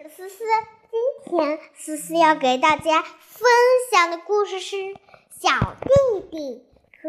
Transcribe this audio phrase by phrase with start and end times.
[0.00, 0.44] 是思思，
[0.92, 3.50] 今天思思要给大家分
[3.90, 4.76] 享的故事是
[5.28, 6.64] 《小弟弟
[7.02, 7.08] 和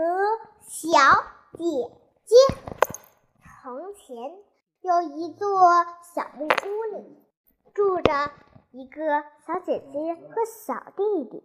[0.68, 0.98] 小
[1.54, 1.64] 姐
[2.26, 2.36] 姐》。
[3.62, 4.18] 从前
[4.82, 7.24] 有一座小木屋里，
[7.76, 8.32] 住着
[8.72, 11.44] 一个小姐姐和小弟弟。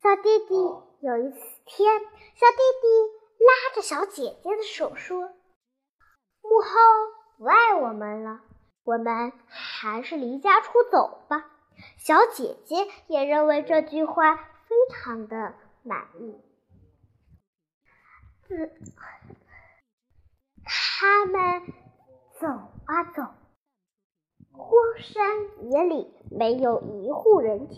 [0.00, 0.54] 小弟弟
[1.00, 1.32] 有一
[1.64, 2.00] 天，
[2.36, 2.86] 小弟弟
[3.40, 5.32] 拉着小姐姐的手说
[6.40, 6.68] ：“母后
[7.38, 8.42] 不爱我们了。”
[8.84, 11.50] 我们还是离家出走吧。
[11.96, 12.76] 小姐姐
[13.08, 16.38] 也认为这句话非常的满意。
[18.42, 18.70] 自
[20.64, 21.62] 他们
[22.38, 22.46] 走
[22.84, 23.22] 啊走，
[24.52, 27.74] 荒山野岭没有一户人家。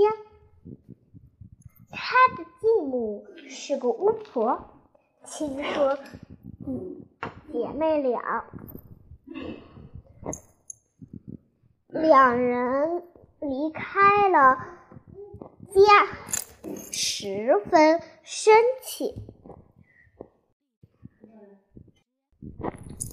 [1.90, 4.82] 他的继母是个巫婆，
[5.24, 5.98] 听说
[7.52, 8.44] 姐妹俩。
[12.00, 13.02] 两人
[13.40, 14.58] 离开了
[15.72, 16.06] 家，
[16.92, 19.14] 十分生气。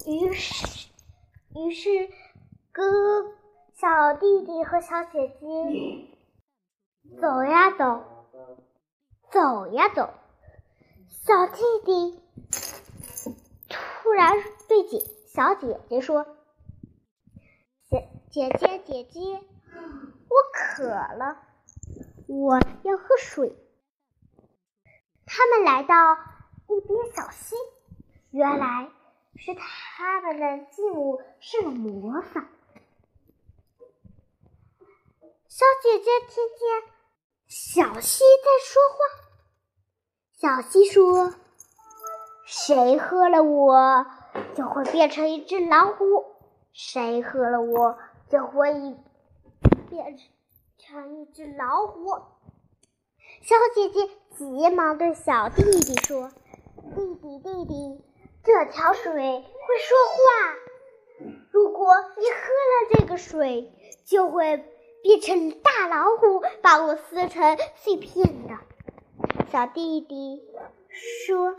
[0.06, 0.90] 于是，
[1.54, 2.10] 于是
[2.72, 2.82] 哥
[3.74, 5.46] 小弟弟和小姐姐
[7.20, 8.04] 走呀走，
[9.30, 10.10] 走呀走。
[11.26, 12.20] 小弟弟
[13.68, 14.34] 突然
[14.68, 16.26] 对姐小姐姐说。
[17.88, 19.20] 姐姐，姐姐姐，
[20.28, 21.38] 我渴了，
[22.26, 23.56] 我要喝水。
[25.24, 25.94] 他们来到
[26.66, 27.54] 一边小溪，
[28.32, 28.90] 原来
[29.36, 32.48] 是他们的继母施了魔法。
[35.46, 36.92] 小姐姐听见
[37.46, 38.98] 小溪在说话，
[40.32, 41.32] 小溪说
[42.44, 44.04] ：“谁喝了我，
[44.56, 46.24] 就会变成一只老虎；
[46.72, 47.96] 谁喝了我。”
[48.34, 48.72] 就会
[49.88, 50.18] 变
[50.76, 52.10] 成一只老虎。
[53.42, 56.32] 小姐姐急忙对小弟弟说
[56.96, 58.04] ：“弟弟，弟弟，
[58.42, 59.44] 这条水会
[59.78, 60.18] 说话。
[61.52, 63.72] 如果你喝了这个水，
[64.04, 64.64] 就会
[65.04, 68.58] 变成大老虎，把我撕成碎片的。”
[69.52, 70.42] 小弟弟
[70.90, 71.54] 说：“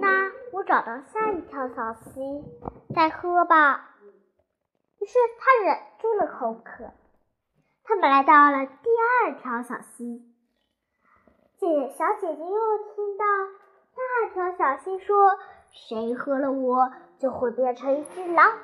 [0.00, 2.42] 那我找到下一条小溪，
[2.94, 3.90] 再喝吧。”
[5.04, 6.90] 于是他忍住了口渴，
[7.82, 8.88] 他们来到了第
[9.26, 10.24] 二条小溪。
[11.58, 13.24] 姐小姐姐又听到
[13.94, 15.14] 那条小溪说
[15.70, 18.56] ：“谁喝了我，就会变成一只狼；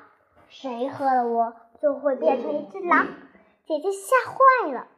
[0.48, 3.06] 谁喝了我，就会变成一只狼。”
[3.68, 4.88] 姐姐吓坏了，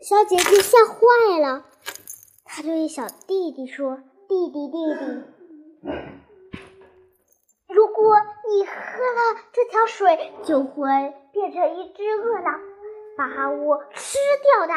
[0.00, 1.66] 小姐姐吓坏了，
[2.46, 5.24] 她对小弟弟说：“弟弟，弟弟。”
[7.68, 8.16] 如果
[8.48, 12.60] 你喝了这条水，就会变成一只饿狼，
[13.16, 14.72] 把我吃掉的。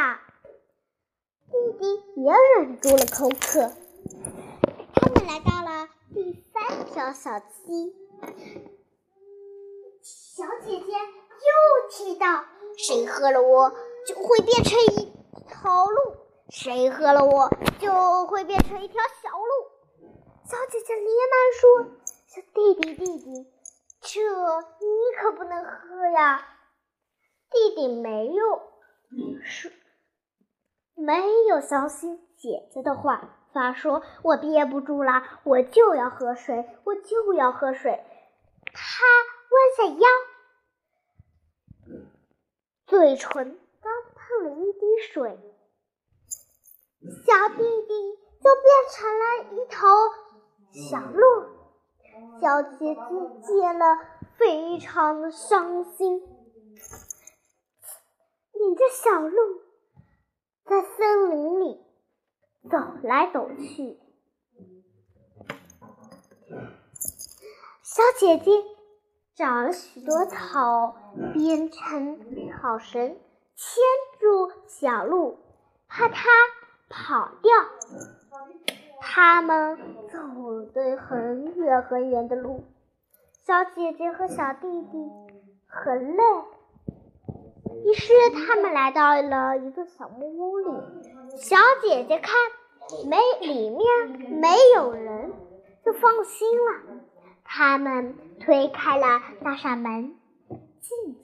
[1.52, 3.72] 弟弟也忍住了口渴。
[4.96, 7.96] 他们来到了第三条小溪，
[10.02, 13.72] 小姐姐又提到：谁喝了我，
[14.08, 15.14] 就会变成一
[15.48, 16.16] 头鹿；
[16.50, 20.10] 谁喝了我，就会变成一条小鹿。
[20.46, 22.00] 小姐姐连忙说。
[22.30, 23.48] 小弟弟，弟弟，
[24.12, 24.88] 这你
[25.22, 26.44] 可不能喝呀！
[27.52, 28.44] 弟弟没有
[29.44, 29.72] 说，
[30.96, 38.04] 没有相信姐姐的话，发说：“我憋不住了，我就要喝水，我就要喝水。”
[38.74, 39.06] 他
[39.52, 40.08] 弯下腰，
[42.88, 44.80] 嘴唇刚碰了一滴
[45.14, 45.38] 水，
[47.28, 49.88] 小弟弟就变成了一头
[50.90, 51.59] 小鹿。
[52.42, 53.02] 小姐姐
[53.46, 53.86] 见了，
[54.38, 56.22] 非常的伤心，
[58.54, 59.62] 领着小鹿
[60.66, 61.82] 在森林里
[62.70, 64.00] 走来走去。
[67.84, 68.52] 小姐姐
[69.36, 70.96] 找了许多草，
[71.34, 72.20] 编成
[72.52, 73.20] 草绳，
[73.56, 73.84] 牵
[74.20, 75.40] 住小鹿，
[75.88, 76.30] 怕它
[76.88, 77.52] 跑掉。
[79.02, 82.64] 他们走的很远很远的路，
[83.46, 85.12] 小姐姐和小弟弟
[85.68, 86.24] 很累，
[87.86, 90.72] 于是他们来到了一个小木屋里。
[91.38, 92.34] 小姐姐看
[93.08, 95.32] 没里面没有人，
[95.86, 97.02] 就放心了。
[97.44, 100.16] 他们推开了那扇门，
[100.80, 101.24] 进去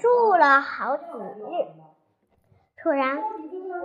[0.00, 1.66] 住了好几日。
[2.82, 3.22] 突然，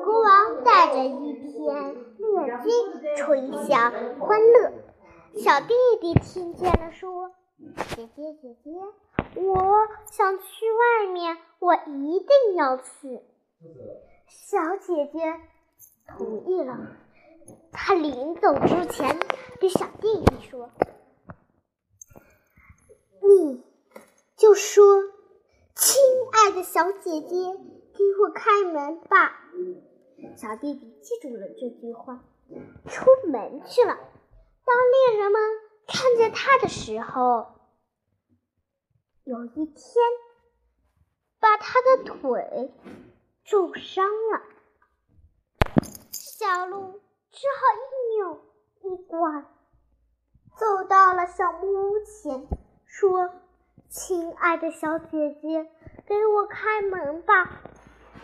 [0.04, 4.72] 国王带着一天眼睛吹响欢乐。
[5.36, 7.32] 小弟弟听见了，说
[7.96, 8.72] ：“姐姐，姐姐，
[9.42, 13.22] 我想去外面，我一定要去。
[14.28, 15.20] 小姐姐
[16.08, 16.78] 同意了。
[17.72, 19.20] 她临走之前
[19.60, 20.72] 对小弟弟说
[23.22, 23.64] ：“你
[24.36, 24.84] 就说，
[25.76, 27.28] 亲爱的小姐姐，
[27.94, 29.44] 给我开门吧。”
[30.36, 32.24] 小弟弟记住了这句话，
[32.86, 33.98] 出门去了。
[34.66, 35.42] 当猎人们
[35.88, 37.48] 看见他的时候，
[39.24, 39.76] 有一天
[41.40, 42.74] 把他的腿
[43.44, 44.42] 重伤了。
[46.12, 48.42] 小鹿只好一扭
[48.84, 49.46] 一拐，
[50.58, 52.48] 走到了小木屋前，
[52.86, 53.32] 说
[53.90, 55.70] ：“亲爱的小姐姐，
[56.06, 57.64] 给我开门吧。”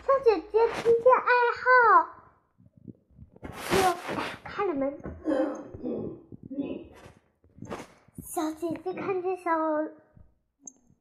[0.06, 1.26] 小姐姐听见暗
[1.62, 1.64] 号，
[3.70, 3.74] 就
[4.14, 5.00] 打开了门。
[8.22, 9.50] 小姐姐看见小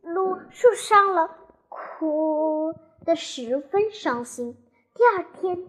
[0.04, 1.36] 鹿受伤了，
[1.68, 2.74] 哭
[3.06, 4.56] 得十分伤心。
[4.94, 5.68] 第二天，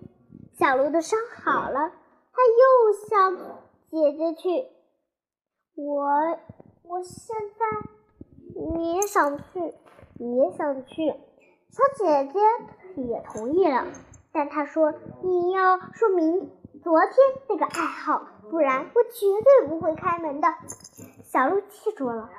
[0.53, 1.91] 小鹿的伤好了，
[2.33, 3.37] 他又向
[3.91, 4.69] 姐姐去。
[5.75, 6.05] 我，
[6.85, 7.67] 我现在
[8.95, 9.75] 也想去，
[10.19, 11.13] 也想去。
[11.71, 12.39] 小姐姐。
[12.97, 13.87] 也同意了，
[14.33, 16.51] 但他说：“你要说明
[16.83, 17.13] 昨天
[17.49, 20.49] 那个爱好，不然我绝对不会开门的。”
[21.25, 22.31] 小鹿记住了，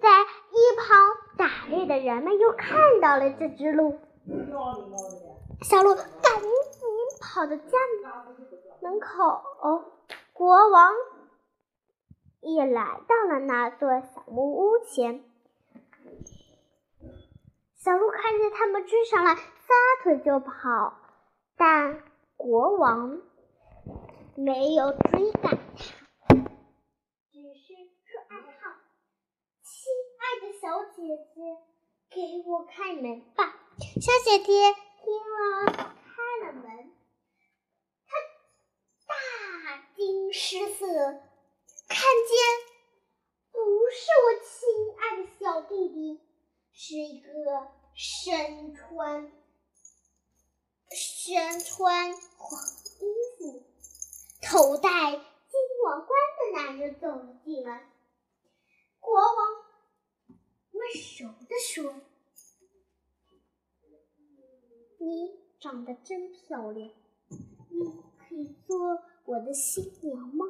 [0.00, 0.98] 在一旁
[1.36, 3.98] 打猎的人们又看到了这只鹿，
[5.62, 6.04] 小鹿赶
[6.40, 6.88] 紧
[7.20, 7.78] 跑到家
[8.80, 9.42] 门口，
[10.32, 10.92] 国王
[12.40, 15.22] 也来到了那座小木屋前。
[17.76, 19.36] 小鹿看见他们追上来。
[19.66, 19.74] 撒
[20.04, 20.96] 腿就跑，
[21.56, 22.02] 但
[22.36, 23.20] 国王
[24.36, 25.58] 没有追赶
[26.28, 26.34] 他，
[27.32, 27.74] 只是
[28.04, 28.78] 说暗号
[29.66, 29.90] ：“亲
[30.20, 31.02] 爱的小姐
[31.34, 31.40] 姐，
[32.10, 33.56] 给我开门吧。”
[34.00, 34.44] 小姐姐
[35.02, 36.92] 听了，开了门，
[38.06, 38.10] 她
[39.08, 42.36] 大惊失色，看见
[43.50, 43.58] 不
[43.90, 44.54] 是我亲
[45.00, 46.20] 爱的小弟弟，
[46.72, 47.26] 是一个
[47.94, 49.32] 身穿。
[50.96, 52.58] 身穿黄
[53.00, 53.04] 衣
[53.38, 53.62] 服、
[54.40, 57.36] 头戴金王冠的男人走了。
[57.44, 57.92] 进来。
[58.98, 59.36] 国王
[60.72, 60.80] 温
[61.20, 61.94] 柔地说
[64.98, 66.90] ：“你长得真漂亮，
[67.68, 70.46] 你可以做我的新娘吗？”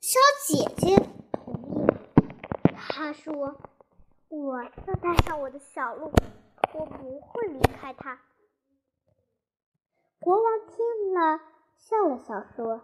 [0.00, 0.96] 小姐姐
[1.32, 1.86] 同意。
[2.76, 3.56] 她说
[4.28, 6.12] ：“我要带上我的小鹿。”
[6.74, 8.18] 我不会离开他。
[10.18, 11.40] 国王听了，
[11.78, 12.80] 笑了笑说：“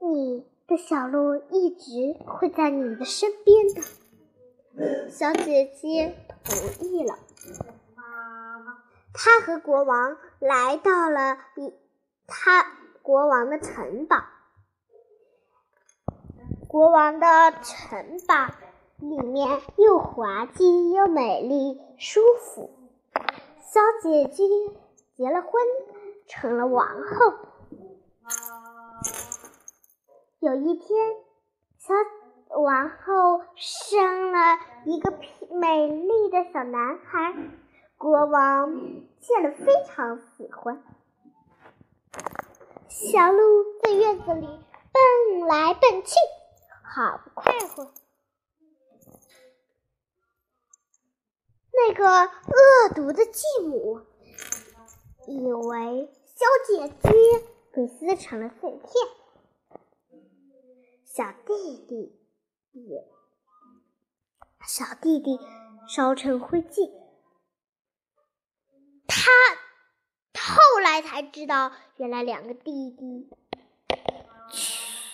[0.00, 3.82] 你的小鹿一直会在你的身边的。”
[5.08, 7.16] 小姐姐同意了。
[9.14, 11.72] 他和国王来到了一
[12.26, 12.66] 他
[13.02, 14.24] 国王的城堡。
[16.66, 17.26] 国王的
[17.62, 18.65] 城堡。
[18.98, 22.70] 里面又滑稽又美丽，舒服。
[23.60, 24.44] 小姐姐
[25.16, 25.52] 结了婚，
[26.26, 27.34] 成了王后。
[30.38, 31.14] 有一天，
[31.78, 31.94] 小
[32.58, 34.38] 王后生了
[34.86, 35.12] 一个
[35.50, 37.34] 美丽的小男孩，
[37.98, 38.72] 国王
[39.20, 40.82] 见了非常喜欢。
[42.88, 46.14] 小鹿在院子里蹦来蹦去，
[46.82, 47.90] 好不快活。
[51.76, 54.00] 那个恶毒的继母
[55.26, 57.10] 以为小姐姐
[57.72, 58.82] 被撕成了碎片，
[61.04, 62.18] 小弟弟
[62.72, 63.06] 也
[64.66, 65.38] 小弟弟
[65.86, 66.90] 烧成灰烬。
[69.06, 69.30] 他
[70.54, 73.28] 后来才知道，原来两个弟弟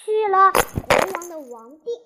[0.04, 2.00] 去了国王的王殿。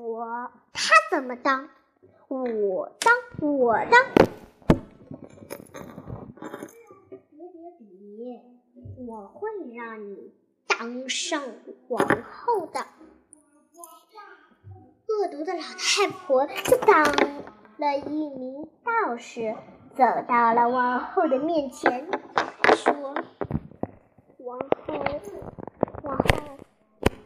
[0.00, 1.68] 我他怎么当？
[2.28, 3.90] 我当我当。
[7.30, 8.42] 别别别！
[9.06, 10.32] 我会让你
[10.66, 11.42] 当上
[11.88, 12.80] 王后的。
[15.06, 17.04] 恶毒的老太婆就当
[17.76, 19.54] 了一名道士，
[19.94, 22.08] 走到了王后的面前，
[22.74, 22.94] 说
[24.38, 24.94] ：“王后，
[26.04, 26.24] 王后，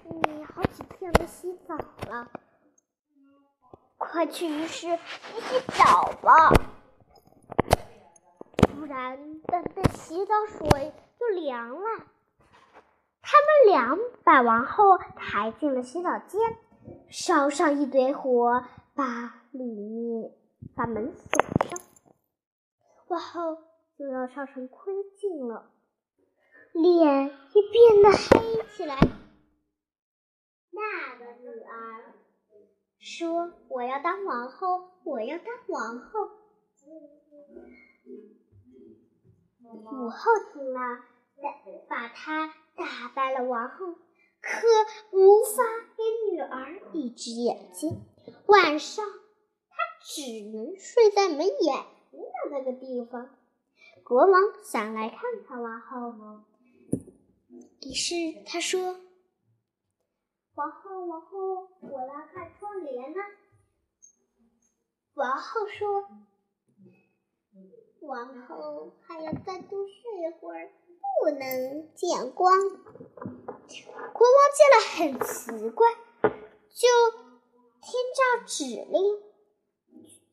[0.08, 1.76] 你好几天没洗澡
[2.08, 2.28] 了。”
[4.14, 6.52] 快去浴室洗洗澡吧，
[8.78, 12.06] 不然等等洗澡水就凉了。
[13.20, 16.40] 他们俩把王后抬进了洗澡间，
[17.10, 20.30] 烧上一堆火，把里面
[20.76, 21.80] 把门锁上。
[23.08, 23.58] 王后
[23.98, 25.72] 就要烧成灰烬了，
[26.72, 28.96] 脸也变得黑起来。
[30.70, 32.14] 那个女儿
[33.04, 36.24] 说：“我要当王后，我要当王后。”
[39.60, 41.04] 母后听了，
[41.86, 43.44] 把她打败了。
[43.44, 43.92] 王后
[44.40, 44.66] 可
[45.12, 45.62] 无法
[45.96, 48.00] 给女儿一只眼睛，
[48.46, 53.36] 晚上她只能睡在没眼睛的那个地方。
[54.02, 56.40] 国王想来看看王后，
[57.82, 58.14] 于是
[58.46, 58.98] 他说
[60.54, 63.20] ：“王后，王后，我来看窗帘呢。”
[65.14, 66.08] 王后说。
[68.00, 70.70] 王后还要再多睡一会儿，
[71.22, 72.60] 不能见光。
[72.60, 75.88] 国王见了很奇怪，
[76.68, 76.86] 就
[77.80, 79.22] 听照指令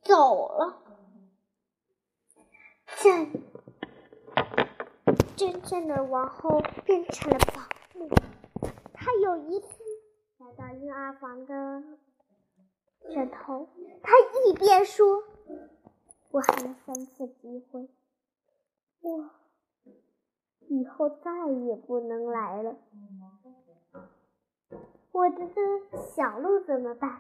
[0.02, 0.84] 走了。
[2.98, 3.42] 真
[5.38, 7.62] 真正的王后变成了保
[7.98, 8.10] 姆。
[8.94, 9.81] 她有一次
[10.82, 11.84] 来到婴儿房的
[13.14, 13.70] 枕头，
[14.02, 14.14] 他
[14.48, 15.24] 一边说。
[16.32, 17.90] 我还有三次机会，
[19.02, 19.30] 我
[20.70, 22.78] 以后再也不能来了。
[25.12, 27.20] 我的这小鹿怎么办？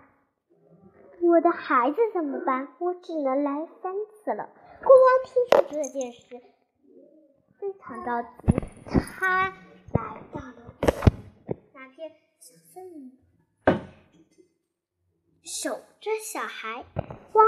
[1.20, 2.70] 我的孩子怎么办？
[2.80, 4.50] 我只能来三次了。
[4.82, 6.42] 国王听说这件事，
[7.60, 8.30] 非常着急，
[8.88, 9.50] 他
[9.94, 10.56] 来到了
[11.74, 13.20] 那片小森林，
[15.54, 16.86] 守着小孩。
[17.34, 17.44] 哇！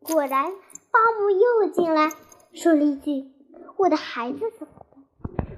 [0.00, 0.50] 果然，
[0.90, 2.08] 保姆又进来，
[2.54, 3.30] 说了一句
[3.76, 5.04] ：“我的孩子怎么办？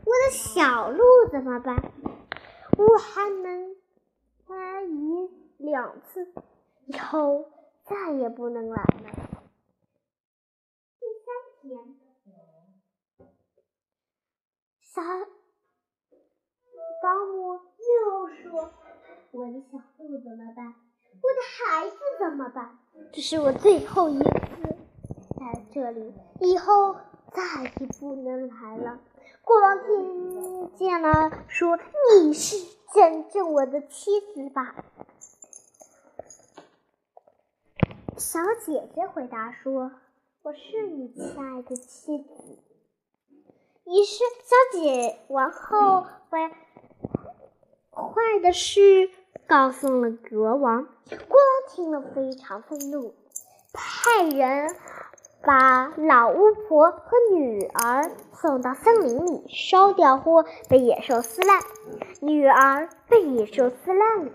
[0.04, 1.92] 我的小鹿怎么办？
[2.76, 3.76] 我还能
[4.48, 6.32] 来一两次，
[6.86, 7.48] 以后
[7.84, 9.12] 再也不能来了。”
[10.98, 11.28] 第三
[11.62, 11.78] 天，
[14.80, 15.00] 小
[17.00, 18.72] 保姆又说
[19.30, 20.74] ：“我的小鹿怎么办？
[21.22, 22.78] 我的孩子怎么办？”
[23.12, 24.24] 这是我最后一次
[25.38, 26.96] 在这里，以后
[27.32, 28.98] 再也不能来了。
[29.42, 31.78] 国王听见了，说
[32.22, 32.56] ：“你是
[32.92, 34.84] 真正我的妻子吧？”
[38.18, 39.92] 小姐姐回答说
[40.42, 42.28] ：“我是你亲爱的妻子。”
[43.86, 46.50] 于是，小姐王后坏
[47.92, 49.10] 坏的是。
[49.48, 53.14] 告诉了国王，国王听了非常愤怒，
[53.72, 54.76] 派人
[55.40, 61.62] 把老巫婆和女儿送到森林里烧掉，或被野兽撕烂。
[62.20, 64.28] 女儿被野兽撕烂，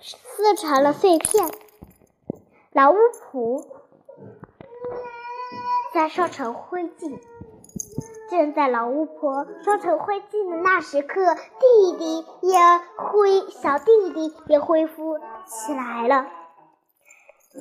[0.00, 1.48] 撕成了碎片。
[2.72, 2.96] 老巫
[3.30, 3.64] 婆
[5.94, 7.20] 再烧成灰烬。
[8.30, 12.58] 正在老巫婆烧成灰烬的那时刻，弟弟也
[12.96, 16.26] 恢小弟弟也恢复起来了。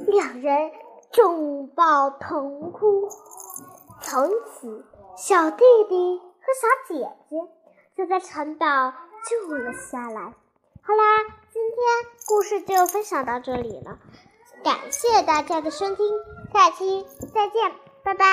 [0.08, 0.72] 两人
[1.18, 3.08] 拥抱痛哭，
[4.02, 7.38] 从此小弟弟和小姐姐
[7.96, 8.94] 就在城堡
[9.24, 10.34] 住了下来。
[10.82, 11.04] 好啦，
[11.52, 11.78] 今天
[12.28, 13.98] 故事就分享到这里了，
[14.64, 16.06] 感谢大家的收听，
[16.54, 17.72] 下期再见，
[18.04, 18.28] 拜拜。